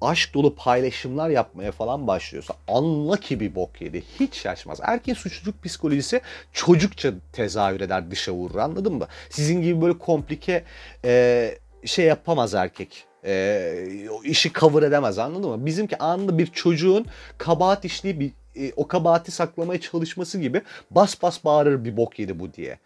aşk 0.00 0.34
dolu 0.34 0.54
paylaşımlar 0.54 1.30
yapmaya 1.30 1.72
falan 1.72 2.06
başlıyorsa 2.06 2.54
anla 2.68 3.16
ki 3.16 3.40
bir 3.40 3.54
bok 3.54 3.80
yedi. 3.80 4.02
Hiç 4.20 4.34
şaşmaz. 4.34 4.78
Erkeğin 4.82 5.16
suçluluk 5.16 5.64
psikolojisi 5.64 6.20
çocukça 6.52 7.12
tezahür 7.32 7.80
eder 7.80 8.10
dışa 8.10 8.32
vurur 8.32 8.56
anladın 8.56 8.94
mı? 8.94 9.06
Sizin 9.30 9.62
gibi 9.62 9.82
böyle 9.82 9.98
komplike 9.98 10.64
e, 11.04 11.54
şey 11.84 12.04
yapamaz 12.04 12.54
erkek. 12.54 13.04
E, 13.24 13.88
işi 14.24 14.52
cover 14.52 14.82
edemez 14.82 15.18
anladın 15.18 15.50
mı? 15.50 15.66
Bizimki 15.66 15.98
anında 15.98 16.38
bir 16.38 16.46
çocuğun 16.46 17.06
kabahat 17.38 17.84
bir 18.04 18.32
e, 18.56 18.72
o 18.76 18.88
kabahati 18.88 19.30
saklamaya 19.30 19.80
çalışması 19.80 20.38
gibi 20.38 20.62
bas 20.90 21.22
bas 21.22 21.44
bağırır 21.44 21.84
bir 21.84 21.96
bok 21.96 22.18
yedi 22.18 22.38
bu 22.38 22.52
diye. 22.52 22.78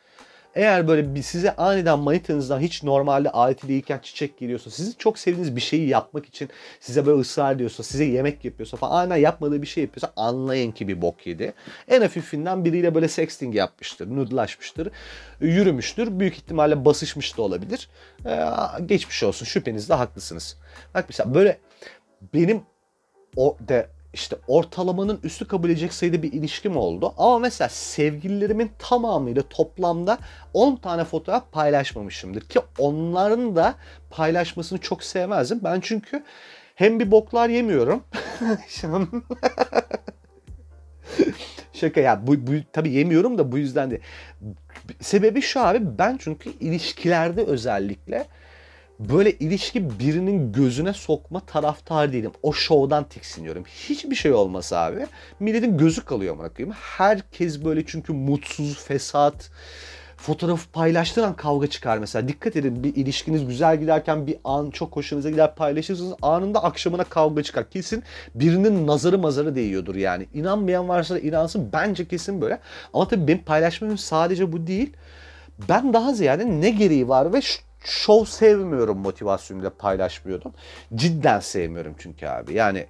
Eğer 0.54 0.88
böyle 0.88 1.14
bir 1.14 1.22
size 1.22 1.56
aniden 1.56 1.98
manitanızdan 1.98 2.60
hiç 2.60 2.82
normalde 2.82 3.30
aleti 3.30 3.68
değilken 3.68 3.98
çiçek 4.02 4.38
geliyorsa, 4.38 4.70
sizin 4.70 4.92
çok 4.98 5.18
sevdiğiniz 5.18 5.56
bir 5.56 5.60
şeyi 5.60 5.88
yapmak 5.88 6.26
için 6.26 6.50
size 6.80 7.06
böyle 7.06 7.20
ısrar 7.20 7.54
ediyorsa, 7.54 7.82
size 7.82 8.04
yemek 8.04 8.44
yapıyorsa 8.44 8.76
falan 8.76 9.00
aniden 9.00 9.16
yapmadığı 9.16 9.62
bir 9.62 9.66
şey 9.66 9.84
yapıyorsa 9.84 10.12
anlayın 10.16 10.72
ki 10.72 10.88
bir 10.88 11.02
bok 11.02 11.26
yedi. 11.26 11.54
En 11.88 12.00
hafifinden 12.00 12.64
biriyle 12.64 12.94
böyle 12.94 13.08
sexting 13.08 13.54
yapmıştır, 13.54 14.10
nudelaşmıştır, 14.16 14.90
yürümüştür. 15.40 16.20
Büyük 16.20 16.34
ihtimalle 16.34 16.84
basışmış 16.84 17.36
da 17.38 17.42
olabilir. 17.42 17.88
Ee, 18.26 18.46
geçmiş 18.86 19.22
olsun 19.22 19.46
şüphenizde 19.46 19.94
haklısınız. 19.94 20.58
Bak 20.94 21.04
mesela 21.08 21.34
böyle 21.34 21.58
benim 22.34 22.62
o 23.36 23.56
de 23.68 23.88
işte 24.14 24.36
ortalamanın 24.46 25.20
üstü 25.22 25.48
kabul 25.48 25.70
edecek 25.70 25.92
sayıda 25.92 26.22
bir 26.22 26.32
ilişkim 26.32 26.76
oldu. 26.76 27.14
Ama 27.18 27.38
mesela 27.38 27.68
sevgililerimin 27.68 28.70
tamamıyla 28.78 29.42
toplamda 29.42 30.18
10 30.54 30.76
tane 30.76 31.04
fotoğraf 31.04 31.52
paylaşmamışımdır. 31.52 32.40
Ki 32.40 32.60
onların 32.78 33.56
da 33.56 33.74
paylaşmasını 34.10 34.78
çok 34.78 35.02
sevmezdim. 35.02 35.60
Ben 35.64 35.80
çünkü 35.80 36.24
hem 36.74 37.00
bir 37.00 37.10
boklar 37.10 37.48
yemiyorum. 37.48 38.02
Şaka 41.72 42.00
ya 42.00 42.26
bu, 42.26 42.46
bu 42.46 42.52
tabii 42.72 42.90
yemiyorum 42.90 43.38
da 43.38 43.52
bu 43.52 43.58
yüzden 43.58 43.90
de. 43.90 44.00
Sebebi 45.00 45.42
şu 45.42 45.60
abi 45.60 45.98
ben 45.98 46.16
çünkü 46.20 46.50
ilişkilerde 46.60 47.44
özellikle 47.44 48.26
böyle 49.08 49.32
ilişki 49.32 49.98
birinin 49.98 50.52
gözüne 50.52 50.92
sokma 50.92 51.40
taraftar 51.40 52.12
değilim. 52.12 52.30
O 52.42 52.52
şovdan 52.52 53.04
tiksiniyorum. 53.04 53.64
Hiçbir 53.64 54.14
şey 54.16 54.32
olmasa 54.32 54.78
abi. 54.78 55.06
Milletin 55.40 55.78
gözü 55.78 56.04
kalıyor 56.04 56.38
bırakayım. 56.38 56.72
Herkes 56.72 57.64
böyle 57.64 57.86
çünkü 57.86 58.12
mutsuz, 58.12 58.84
fesat, 58.84 59.50
fotoğrafı 60.16 60.70
paylaştığın 60.70 61.22
an 61.22 61.36
kavga 61.36 61.66
çıkar 61.66 61.98
mesela. 61.98 62.28
Dikkat 62.28 62.56
edin 62.56 62.84
bir 62.84 62.96
ilişkiniz 62.96 63.46
güzel 63.46 63.80
giderken 63.80 64.26
bir 64.26 64.36
an 64.44 64.70
çok 64.70 64.96
hoşunuza 64.96 65.30
gider 65.30 65.54
paylaşırsınız. 65.54 66.14
Anında 66.22 66.64
akşamına 66.64 67.04
kavga 67.04 67.42
çıkar. 67.42 67.70
Kesin 67.70 68.02
birinin 68.34 68.86
nazarı 68.86 69.18
mazarı 69.18 69.54
değiyordur 69.54 69.94
yani. 69.94 70.26
İnanmayan 70.34 70.88
varsa 70.88 71.18
inansın. 71.18 71.70
Bence 71.72 72.08
kesin 72.08 72.40
böyle. 72.40 72.58
Ama 72.94 73.08
tabii 73.08 73.28
benim 73.28 73.42
paylaşmam 73.42 73.98
sadece 73.98 74.52
bu 74.52 74.66
değil. 74.66 74.92
Ben 75.68 75.92
daha 75.92 76.12
ziyade 76.14 76.60
ne 76.60 76.70
gereği 76.70 77.08
var 77.08 77.32
ve 77.32 77.40
şov 77.84 78.24
sevmiyorum 78.24 78.98
motivasyonuyla 78.98 79.70
paylaşmıyordum. 79.70 80.52
Cidden 80.94 81.40
sevmiyorum 81.40 81.94
çünkü 81.98 82.26
abi. 82.26 82.54
Yani 82.54 82.86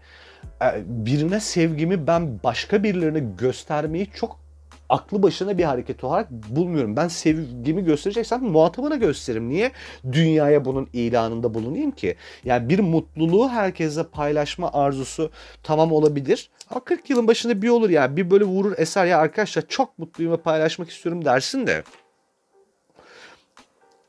e, 0.62 0.82
birine 0.86 1.40
sevgimi 1.40 2.06
ben 2.06 2.42
başka 2.44 2.82
birilerine 2.82 3.20
göstermeyi 3.38 4.10
çok 4.14 4.44
aklı 4.88 5.22
başına 5.22 5.58
bir 5.58 5.64
hareket 5.64 6.04
olarak 6.04 6.30
bulmuyorum. 6.30 6.96
Ben 6.96 7.08
sevgimi 7.08 7.84
göstereceksem 7.84 8.44
muhatabına 8.44 8.96
gösteririm. 8.96 9.48
Niye 9.48 9.72
dünyaya 10.12 10.64
bunun 10.64 10.88
ilanında 10.92 11.54
bulunayım 11.54 11.90
ki? 11.90 12.16
Yani 12.44 12.68
bir 12.68 12.78
mutluluğu 12.78 13.48
herkese 13.48 14.04
paylaşma 14.04 14.72
arzusu 14.72 15.30
tamam 15.62 15.92
olabilir. 15.92 16.50
Ama 16.70 16.80
40 16.80 17.10
yılın 17.10 17.28
başında 17.28 17.62
bir 17.62 17.68
olur 17.68 17.90
yani. 17.90 18.16
Bir 18.16 18.30
böyle 18.30 18.44
vurur 18.44 18.74
eser 18.78 19.06
ya 19.06 19.18
arkadaşlar 19.18 19.64
çok 19.68 19.98
mutluyum 19.98 20.32
ve 20.32 20.36
paylaşmak 20.36 20.90
istiyorum 20.90 21.24
dersin 21.24 21.66
de 21.66 21.82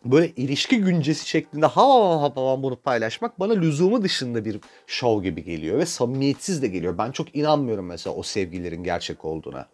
böyle 0.06 0.28
ilişki 0.36 0.78
güncesi 0.78 1.30
şeklinde 1.30 1.66
ha 1.66 1.84
ha 1.84 2.22
ha 2.22 2.64
bunu 2.64 2.76
paylaşmak 2.76 3.40
bana 3.40 3.54
lüzumu 3.54 4.04
dışında 4.04 4.46
bir 4.46 4.60
şov 4.88 5.24
gibi 5.24 5.44
geliyor 5.44 5.78
ve 5.80 5.86
samimiyetsiz 5.86 6.62
de 6.62 6.68
geliyor. 6.68 6.98
Ben 6.98 7.12
çok 7.12 7.36
inanmıyorum 7.36 7.86
mesela 7.86 8.16
o 8.16 8.24
sevgilerin 8.24 8.84
gerçek 8.84 9.26
olduğuna. 9.26 9.68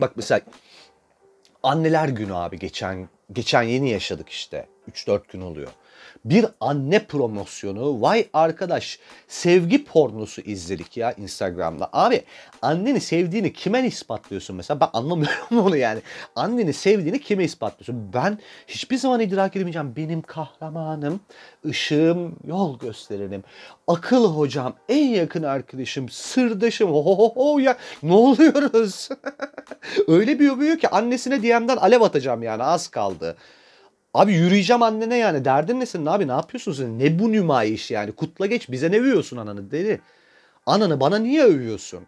Bak 0.00 0.12
mesela 0.16 0.40
anneler 1.62 2.08
günü 2.08 2.34
abi 2.34 2.58
geçen 2.58 3.08
geçen 3.32 3.62
yeni 3.62 3.90
yaşadık 3.90 4.28
işte. 4.28 4.68
3-4 4.92 5.32
gün 5.32 5.40
oluyor 5.40 5.68
bir 6.24 6.46
anne 6.60 7.06
promosyonu. 7.06 8.02
Vay 8.02 8.28
arkadaş 8.32 8.98
sevgi 9.28 9.84
pornosu 9.84 10.40
izledik 10.40 10.96
ya 10.96 11.12
Instagram'da. 11.12 11.88
Abi 11.92 12.22
anneni 12.62 13.00
sevdiğini 13.00 13.52
kime 13.52 13.86
ispatlıyorsun 13.86 14.56
mesela? 14.56 14.80
Ben 14.80 14.88
anlamıyorum 14.92 15.58
onu 15.66 15.76
yani. 15.76 16.00
Anneni 16.36 16.72
sevdiğini 16.72 17.20
kime 17.20 17.44
ispatlıyorsun? 17.44 18.12
Ben 18.12 18.38
hiçbir 18.66 18.96
zaman 18.96 19.20
idrak 19.20 19.56
edemeyeceğim. 19.56 19.96
Benim 19.96 20.22
kahramanım, 20.22 21.20
ışığım, 21.66 22.36
yol 22.46 22.78
gösterenim. 22.78 23.44
Akıl 23.86 24.34
hocam, 24.34 24.74
en 24.88 25.06
yakın 25.06 25.42
arkadaşım, 25.42 26.08
sırdaşım. 26.08 26.90
Ho 26.90 27.58
ya 27.58 27.76
ne 28.02 28.14
oluyoruz? 28.14 29.08
Öyle 30.08 30.40
bir 30.40 30.50
övüyor 30.50 30.78
ki 30.78 30.88
annesine 30.88 31.42
DM'den 31.42 31.76
alev 31.76 32.00
atacağım 32.00 32.42
yani 32.42 32.62
az 32.62 32.88
kaldı. 32.88 33.36
Abi 34.14 34.32
yürüyeceğim 34.34 34.82
annene 34.82 35.16
yani. 35.16 35.44
Derdin 35.44 35.80
nesin 35.80 36.06
abi 36.06 36.28
ne 36.28 36.32
yapıyorsun 36.32 36.72
sen? 36.72 36.98
Ne 36.98 37.18
bu 37.18 37.32
nümayiş 37.32 37.90
yani? 37.90 38.12
Kutla 38.12 38.46
geç 38.46 38.70
bize 38.70 38.90
ne 38.92 38.98
övüyorsun 39.00 39.36
ananı 39.36 39.70
dedi. 39.70 40.00
Ananı 40.66 41.00
bana 41.00 41.18
niye 41.18 41.44
övüyorsun? 41.44 42.06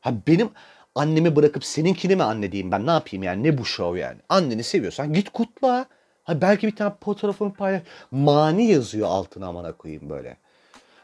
Ha 0.00 0.14
benim 0.26 0.50
annemi 0.94 1.36
bırakıp 1.36 1.64
seninkini 1.64 2.16
mi 2.16 2.22
anne 2.22 2.52
diyeyim 2.52 2.72
ben 2.72 2.86
ne 2.86 2.90
yapayım 2.90 3.22
yani 3.22 3.42
ne 3.42 3.58
bu 3.58 3.64
şov 3.64 3.96
yani? 3.96 4.18
Anneni 4.28 4.62
seviyorsan 4.64 5.12
git 5.12 5.30
kutla. 5.30 5.86
Ha 6.24 6.40
belki 6.40 6.66
bir 6.66 6.76
tane 6.76 6.94
fotoğrafını 7.04 7.54
paylaş. 7.54 7.82
Mani 8.10 8.70
yazıyor 8.70 9.08
altına 9.08 9.46
amana 9.46 9.72
koyayım 9.72 10.10
böyle. 10.10 10.36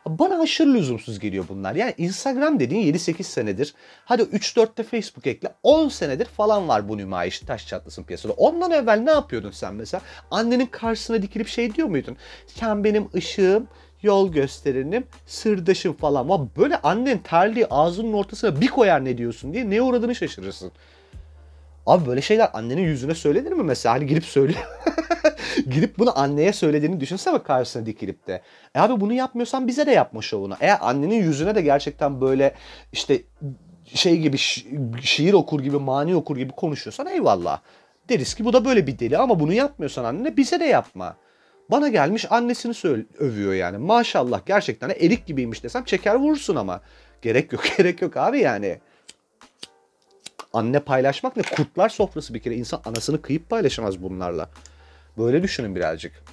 Bana 0.07 0.41
aşırı 0.41 0.75
lüzumsuz 0.75 1.19
geliyor 1.19 1.45
bunlar. 1.49 1.75
Yani 1.75 1.95
Instagram 1.99 2.61
dediğin 2.61 2.95
7-8 2.95 3.23
senedir. 3.23 3.75
Hadi 4.05 4.23
3-4'te 4.23 4.83
Facebook 4.83 5.27
ekle. 5.27 5.55
10 5.63 5.89
senedir 5.89 6.25
falan 6.25 6.69
var 6.69 6.89
bu 6.89 6.99
nümayiş 6.99 7.41
taş 7.41 7.67
çatlasın 7.67 8.05
piyasada. 8.05 8.33
Ondan 8.33 8.71
evvel 8.71 8.99
ne 8.99 9.11
yapıyordun 9.11 9.51
sen 9.51 9.75
mesela? 9.75 10.01
Annenin 10.31 10.67
karşısına 10.67 11.23
dikilip 11.23 11.49
şey 11.49 11.75
diyor 11.75 11.89
muydun? 11.89 12.17
Sen 12.47 12.85
benim 12.85 13.09
ışığım, 13.15 13.69
yol 14.03 14.33
gösterinim, 14.33 15.07
sırdaşım 15.27 15.93
falan. 15.93 16.21
Ama 16.21 16.57
böyle 16.57 16.77
annen 16.77 17.19
terliği 17.19 17.67
ağzının 17.67 18.13
ortasına 18.13 18.61
bir 18.61 18.69
koyar 18.69 19.05
ne 19.05 19.19
diyorsun 19.19 19.53
diye 19.53 19.71
ne 19.71 19.83
uğradığını 19.83 20.15
şaşırırsın. 20.15 20.73
Abi 21.87 22.07
böyle 22.07 22.23
şeyler 22.23 22.51
annenin 22.53 22.83
yüzüne 22.83 23.15
söylenir 23.15 23.53
mi 23.53 23.63
mesela? 23.63 23.95
Hani 23.95 24.07
girip 24.07 24.25
söyle. 24.25 24.55
Gidip 25.71 25.99
bunu 25.99 26.19
anneye 26.19 26.53
söylediğini 26.53 27.01
düşünsene 27.01 27.43
karşısına 27.43 27.87
dikilip 27.87 28.27
de. 28.27 28.43
E 28.75 28.81
abi 28.81 29.01
bunu 29.01 29.13
yapmıyorsan 29.13 29.69
bize 29.69 29.87
de 29.87 29.91
yapma 29.91 30.23
şovunu. 30.23 30.57
Eğer 30.61 30.79
annenin 30.81 31.23
yüzüne 31.23 31.55
de 31.55 31.63
gerçekten 31.63 32.21
böyle 32.21 32.55
işte 32.93 33.23
şey 33.87 34.19
gibi 34.19 34.37
şi- 34.37 35.03
şiir 35.03 35.33
okur 35.33 35.61
gibi 35.61 35.79
mani 35.79 36.17
okur 36.17 36.37
gibi 36.37 36.53
konuşuyorsan 36.53 37.07
eyvallah. 37.07 37.61
Deriz 38.09 38.35
ki 38.35 38.45
bu 38.45 38.53
da 38.53 38.65
böyle 38.65 38.87
bir 38.87 38.99
deli 38.99 39.19
ama 39.19 39.41
bunu 39.41 39.53
yapmıyorsan 39.53 40.05
anne 40.05 40.37
bize 40.37 40.61
de 40.61 40.65
yapma. 40.65 41.17
Bana 41.71 41.89
gelmiş 41.89 42.33
annesini 42.33 42.75
söyle, 42.75 43.05
övüyor 43.19 43.55
yani. 43.55 43.79
Maşallah 43.79 44.41
gerçekten 44.47 44.89
erik 44.91 45.27
gibiymiş 45.27 45.65
desem 45.65 45.85
çeker 45.85 46.15
vurursun 46.15 46.57
ama. 46.57 46.81
Gerek 47.23 47.53
yok 47.53 47.63
gerek 47.79 48.03
yok 48.03 48.17
abi 48.17 48.41
yani. 48.41 48.79
Anne 50.53 50.81
paylaşmak 50.81 51.37
ne? 51.37 51.43
Kurtlar 51.43 51.89
sofrası 51.89 52.35
bir 52.35 52.39
kere. 52.39 52.55
İnsan 52.55 52.81
anasını 52.85 53.23
kıyıp 53.23 53.51
paylaşamaz 53.51 54.03
bunlarla. 54.03 54.51
Böyle 55.19 55.43
düşünün 55.43 55.77
birazcık. 55.77 56.25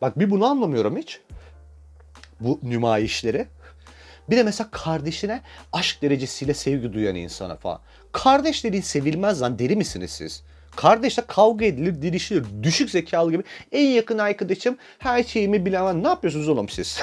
Bak 0.00 0.18
bir 0.18 0.30
bunu 0.30 0.46
anlamıyorum 0.46 0.96
hiç. 0.96 1.20
Bu 2.40 2.60
nümayişleri. 2.62 3.46
Bir 4.30 4.36
de 4.36 4.42
mesela 4.42 4.68
kardeşine 4.70 5.42
aşk 5.72 6.02
derecesiyle 6.02 6.54
sevgi 6.54 6.92
duyan 6.92 7.14
insana 7.14 7.56
falan. 7.56 7.80
Kardeş 8.12 8.64
dediğin 8.64 8.82
sevilmez 8.82 9.42
lan 9.42 9.58
deli 9.58 9.76
misiniz 9.76 10.10
siz? 10.10 10.42
Kardeşle 10.76 11.22
kavga 11.26 11.64
edilir, 11.64 12.02
dirişilir. 12.02 12.46
Düşük 12.62 12.90
zekalı 12.90 13.30
gibi. 13.30 13.42
En 13.72 13.86
yakın 13.86 14.18
arkadaşım 14.18 14.76
her 14.98 15.22
şeyimi 15.22 15.66
bilemem. 15.66 16.02
Ne 16.02 16.08
yapıyorsunuz 16.08 16.48
oğlum 16.48 16.68
siz? 16.68 17.00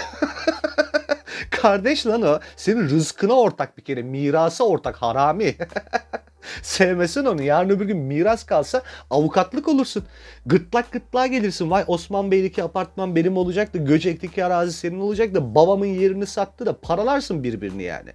Kardeş 1.49 2.07
lan 2.07 2.21
o. 2.21 2.39
Senin 2.55 2.89
rızkına 2.89 3.33
ortak 3.33 3.77
bir 3.77 3.83
kere. 3.83 4.01
Mirasa 4.01 4.63
ortak 4.63 4.95
harami. 4.95 5.55
Sevmesin 6.61 7.25
onu. 7.25 7.43
Yarın 7.43 7.69
öbür 7.69 7.85
gün 7.85 7.97
miras 7.97 8.45
kalsa 8.45 8.81
avukatlık 9.09 9.67
olursun. 9.67 10.03
Gırtlak 10.45 10.91
gırtlağa 10.91 11.27
gelirsin. 11.27 11.71
Vay 11.71 11.83
Osman 11.87 12.31
Bey'deki 12.31 12.63
apartman 12.63 13.15
benim 13.15 13.37
olacak 13.37 13.73
da 13.73 13.77
Göcek'teki 13.77 14.45
arazi 14.45 14.73
senin 14.73 14.99
olacak 14.99 15.33
da 15.33 15.55
babamın 15.55 15.85
yerini 15.85 16.25
sattı 16.25 16.65
da 16.65 16.77
paralarsın 16.77 17.43
birbirini 17.43 17.83
yani. 17.83 18.09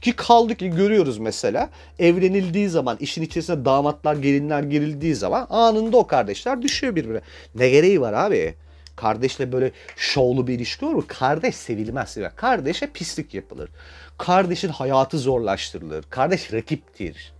Ki 0.00 0.16
kaldı 0.16 0.54
ki 0.54 0.70
görüyoruz 0.70 1.18
mesela 1.18 1.70
evlenildiği 1.98 2.68
zaman 2.68 2.96
işin 3.00 3.22
içerisinde 3.22 3.64
damatlar 3.64 4.16
gelinler 4.16 4.62
girildiği 4.62 5.14
zaman 5.14 5.46
anında 5.50 5.96
o 5.96 6.06
kardeşler 6.06 6.62
düşüyor 6.62 6.96
birbirine. 6.96 7.20
Ne 7.54 7.68
gereği 7.68 8.00
var 8.00 8.12
abi? 8.12 8.54
Kardeşle 8.96 9.52
böyle 9.52 9.72
şovlu 9.96 10.46
bir 10.46 10.54
ilişki 10.54 10.84
olur 10.84 10.94
mu? 10.94 11.04
Kardeş 11.08 11.54
sevilmez. 11.54 12.08
sevilmez. 12.08 12.36
Kardeşe 12.36 12.86
pislik 12.86 13.34
yapılır. 13.34 13.70
Kardeşin 14.18 14.68
hayatı 14.68 15.18
zorlaştırılır. 15.18 16.04
Kardeş 16.10 16.52
rakiptir. 16.52 17.35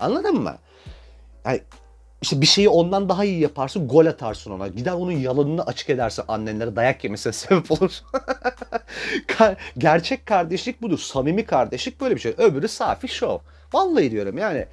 Anladın 0.00 0.34
mı? 0.42 0.58
Yani 1.44 1.60
işte 2.22 2.40
bir 2.40 2.46
şeyi 2.46 2.68
ondan 2.68 3.08
daha 3.08 3.24
iyi 3.24 3.40
yaparsın, 3.40 3.88
gol 3.88 4.06
atarsın 4.06 4.50
ona. 4.50 4.68
Gider 4.68 4.92
onun 4.92 5.12
yalanını 5.12 5.62
açık 5.62 5.90
edersin 5.90 6.24
annenlere 6.28 6.76
dayak 6.76 7.04
yemesine 7.04 7.32
sebep 7.32 7.70
olur. 7.72 8.00
Gerçek 9.78 10.26
kardeşlik 10.26 10.82
budur. 10.82 10.98
Samimi 10.98 11.46
kardeşlik 11.46 12.00
böyle 12.00 12.14
bir 12.14 12.20
şey. 12.20 12.34
Öbürü 12.38 12.68
safi 12.68 13.08
şov. 13.08 13.38
Vallahi 13.72 14.10
diyorum 14.10 14.38
yani. 14.38 14.66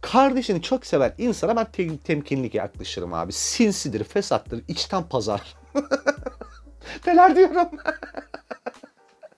Kardeşini 0.00 0.62
çok 0.62 0.86
seven 0.86 1.14
insana 1.18 1.56
ben 1.56 1.64
te- 1.64 1.98
temkinli 1.98 2.56
yaklaşırım 2.56 3.14
abi. 3.14 3.32
Sinsidir, 3.32 4.04
fesattır, 4.04 4.62
içten 4.68 5.02
pazar. 5.02 5.54
Neler 7.06 7.36
diyorum? 7.36 7.56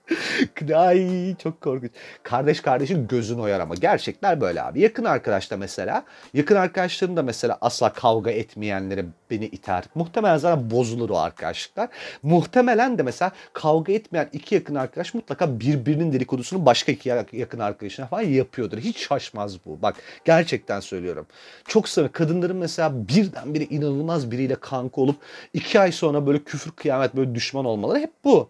Ay 0.75 1.35
çok 1.35 1.61
korkunç. 1.61 1.91
Kardeş 2.23 2.61
kardeşin 2.61 3.07
gözünü 3.07 3.41
oyar 3.41 3.59
ama 3.59 3.75
gerçekler 3.75 4.41
böyle 4.41 4.61
abi. 4.61 4.81
Yakın 4.81 5.03
arkadaş 5.03 5.51
da 5.51 5.57
mesela. 5.57 6.03
Yakın 6.33 6.55
arkadaşlarım 6.55 7.17
da 7.17 7.23
mesela 7.23 7.57
asla 7.61 7.93
kavga 7.93 8.31
etmeyenlere 8.31 9.05
beni 9.31 9.45
iter. 9.45 9.83
Muhtemelen 9.95 10.37
zaten 10.37 10.71
bozulur 10.71 11.09
o 11.09 11.17
arkadaşlıklar. 11.17 11.89
Muhtemelen 12.23 12.97
de 12.97 13.03
mesela 13.03 13.31
kavga 13.53 13.93
etmeyen 13.93 14.29
iki 14.33 14.55
yakın 14.55 14.75
arkadaş 14.75 15.13
mutlaka 15.13 15.59
birbirinin 15.59 16.13
dedikodusunu 16.13 16.65
başka 16.65 16.91
iki 16.91 17.09
yakın 17.31 17.59
arkadaşına 17.59 18.07
falan 18.07 18.21
yapıyordur. 18.21 18.77
Hiç 18.77 19.07
şaşmaz 19.07 19.65
bu. 19.65 19.81
Bak 19.81 19.95
gerçekten 20.25 20.79
söylüyorum. 20.79 21.27
Çok 21.67 21.89
sana 21.89 22.07
kadınların 22.11 22.57
mesela 22.57 23.07
birdenbire 23.07 23.63
inanılmaz 23.63 24.31
biriyle 24.31 24.55
kanka 24.55 25.01
olup 25.01 25.15
iki 25.53 25.79
ay 25.79 25.91
sonra 25.91 26.27
böyle 26.27 26.43
küfür 26.43 26.71
kıyamet 26.71 27.15
böyle 27.15 27.35
düşman 27.35 27.65
olmaları 27.65 27.99
hep 27.99 28.11
bu. 28.23 28.49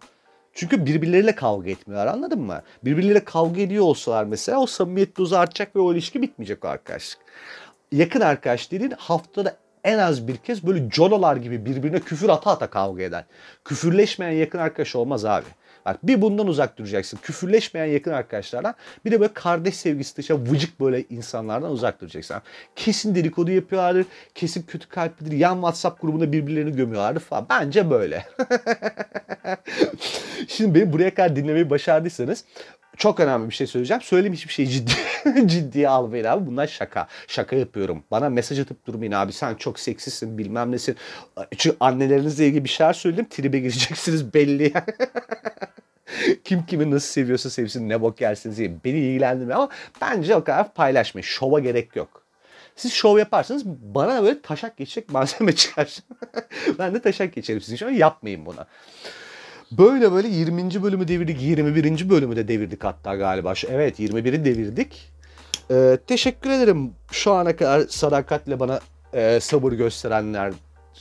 Çünkü 0.57 0.85
birbirleriyle 0.85 1.35
kavga 1.35 1.69
etmiyorlar 1.69 2.13
anladın 2.13 2.41
mı? 2.41 2.61
Birbirleriyle 2.85 3.23
kavga 3.23 3.61
ediyor 3.61 3.83
olsalar 3.83 4.23
mesela 4.23 4.59
o 4.59 4.65
samimiyet 4.65 5.17
dozu 5.17 5.35
artacak 5.35 5.75
ve 5.75 5.79
o 5.79 5.93
ilişki 5.93 6.21
bitmeyecek 6.21 6.65
o 6.65 6.67
arkadaşlık. 6.67 7.19
Yakın 7.91 8.21
arkadaş 8.21 8.71
dediğin 8.71 8.93
haftada 8.97 9.57
en 9.83 9.97
az 9.97 10.27
bir 10.27 10.37
kez 10.37 10.67
böyle 10.67 10.89
cololar 10.89 11.35
gibi 11.35 11.65
birbirine 11.65 11.99
küfür 11.99 12.29
ata 12.29 12.51
ata 12.51 12.69
kavga 12.69 13.03
eder. 13.03 13.25
Küfürleşmeyen 13.65 14.31
yakın 14.31 14.59
arkadaş 14.59 14.95
olmaz 14.95 15.25
abi. 15.25 15.45
Bak 15.85 16.07
bir 16.07 16.21
bundan 16.21 16.47
uzak 16.47 16.77
duracaksın. 16.77 17.19
Küfürleşmeyen 17.21 17.93
yakın 17.93 18.11
arkadaşlardan 18.11 18.75
bir 19.05 19.11
de 19.11 19.19
böyle 19.19 19.33
kardeş 19.33 19.75
sevgisi 19.75 20.17
dışı 20.17 20.51
vıcık 20.51 20.79
böyle 20.79 21.03
insanlardan 21.09 21.71
uzak 21.71 22.01
duracaksın. 22.01 22.37
Kesin 22.75 23.15
dedikodu 23.15 23.51
yapıyorlardır. 23.51 24.05
Kesin 24.35 24.61
kötü 24.61 24.89
kalplidir. 24.89 25.37
Yan 25.37 25.55
WhatsApp 25.55 26.01
grubunda 26.01 26.31
birbirlerini 26.31 26.75
gömüyorlardır 26.75 27.21
falan. 27.21 27.45
Bence 27.49 27.89
böyle. 27.89 28.25
Şimdi 30.47 30.80
beni 30.80 30.93
buraya 30.93 31.13
kadar 31.13 31.36
dinlemeyi 31.36 31.69
başardıysanız 31.69 32.45
çok 32.97 33.19
önemli 33.19 33.50
bir 33.50 33.54
şey 33.54 33.67
söyleyeceğim. 33.67 34.02
Söyleyeyim 34.02 34.34
hiçbir 34.34 34.54
şeyi 34.54 34.69
ciddi, 34.69 34.91
ciddiye 35.45 35.89
almayın 35.89 36.26
abi. 36.26 36.45
Bunlar 36.45 36.67
şaka. 36.67 37.08
Şaka 37.28 37.56
yapıyorum. 37.56 38.04
Bana 38.12 38.30
mesaj 38.30 38.60
atıp 38.60 38.86
durmayın 38.86 39.12
abi. 39.12 39.34
Sen 39.34 39.56
çok 39.56 39.80
seksisin 39.80 40.38
bilmem 40.38 40.71
nesin. 40.71 40.95
Çünkü 41.58 41.78
annelerinizle 41.80 42.47
ilgili 42.47 42.63
bir 42.63 42.69
şeyler 42.69 42.93
söyledim. 42.93 43.26
Tribe 43.30 43.60
gireceksiniz 43.60 44.34
belli. 44.34 44.73
Kim 46.43 46.65
kimi 46.65 46.91
nasıl 46.91 47.08
seviyorsa 47.08 47.50
sevsin 47.50 47.89
ne 47.89 48.02
bok 48.02 48.21
yersiniz 48.21 48.60
yiyin. 48.60 48.82
Beni 48.86 48.97
ilgilendirmiyor 48.97 49.58
ama 49.58 49.69
bence 50.02 50.36
o 50.36 50.43
kadar 50.43 50.73
paylaşmayın. 50.73 51.23
Şova 51.23 51.60
gerek 51.60 51.95
yok. 51.95 52.23
Siz 52.76 52.93
şov 52.93 53.17
yaparsanız 53.17 53.65
bana 53.65 54.23
böyle 54.23 54.41
taşak 54.41 54.78
geçecek 54.78 55.10
malzeme 55.10 55.52
çıkar. 55.56 55.97
ben 56.80 56.93
de 56.93 57.02
taşak 57.02 57.34
geçerim 57.34 57.62
sizin 57.62 57.76
için 57.76 57.86
ama 57.86 57.97
yapmayın 57.97 58.45
bunu. 58.45 58.65
Böyle 59.71 60.12
böyle 60.12 60.27
20. 60.27 60.84
bölümü 60.84 61.08
devirdik. 61.08 61.41
21. 61.41 62.10
bölümü 62.10 62.36
de 62.36 62.47
devirdik 62.47 62.84
hatta 62.84 63.15
galiba. 63.15 63.53
Evet 63.69 63.99
21'i 63.99 64.45
devirdik. 64.45 65.12
Ee, 65.71 65.97
teşekkür 66.08 66.49
ederim 66.49 66.91
şu 67.12 67.32
ana 67.32 67.56
kadar 67.56 67.88
sadakatle 67.88 68.60
bana 68.60 68.80
e, 69.13 69.39
sabır 69.39 69.73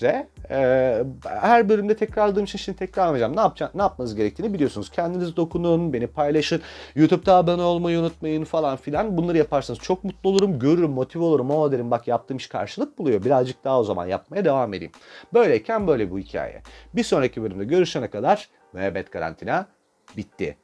gösterenlere. 0.00 0.26
Ee, 0.50 1.04
her 1.24 1.68
bölümde 1.68 1.96
tekrarladığım 1.96 2.44
için 2.44 2.58
şimdi 2.58 2.78
tekrarlamayacağım. 2.78 3.36
Ne 3.36 3.40
yapacağım, 3.40 3.72
ne 3.74 3.82
yapmanız 3.82 4.14
gerektiğini 4.14 4.54
biliyorsunuz. 4.54 4.90
Kendiniz 4.90 5.36
dokunun, 5.36 5.92
beni 5.92 6.06
paylaşın. 6.06 6.62
YouTube'da 6.94 7.34
abone 7.34 7.62
olmayı 7.62 7.98
unutmayın 7.98 8.44
falan 8.44 8.76
filan. 8.76 9.16
Bunları 9.16 9.38
yaparsanız 9.38 9.80
çok 9.80 10.04
mutlu 10.04 10.30
olurum, 10.30 10.58
görürüm, 10.58 10.90
motive 10.90 11.24
olurum. 11.24 11.50
O 11.50 11.72
derim 11.72 11.90
bak 11.90 12.08
yaptığım 12.08 12.36
iş 12.36 12.46
karşılık 12.46 12.98
buluyor. 12.98 13.24
Birazcık 13.24 13.64
daha 13.64 13.80
o 13.80 13.84
zaman 13.84 14.06
yapmaya 14.06 14.44
devam 14.44 14.74
edeyim. 14.74 14.92
Böyleyken 15.34 15.86
böyle 15.86 16.10
bu 16.10 16.18
hikaye. 16.18 16.62
Bir 16.94 17.02
sonraki 17.02 17.42
bölümde 17.42 17.64
görüşene 17.64 18.10
kadar 18.10 18.48
müebbet 18.72 19.10
karantina 19.10 19.66
bitti. 20.16 20.56